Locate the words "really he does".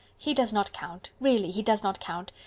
1.19-1.83